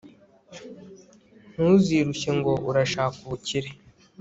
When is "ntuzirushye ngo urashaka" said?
1.53-3.17